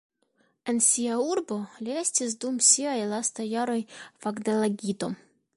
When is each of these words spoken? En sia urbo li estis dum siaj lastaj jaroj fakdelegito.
En 0.71 0.79
sia 0.85 1.17
urbo 1.33 1.57
li 1.87 1.93
estis 2.03 2.35
dum 2.45 2.57
siaj 2.71 2.97
lastaj 3.15 3.49
jaroj 3.53 3.79
fakdelegito. 4.25 5.17